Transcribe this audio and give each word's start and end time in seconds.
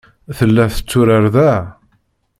Tella 0.37 0.63
tetturar 0.73 1.25
da. 1.35 1.51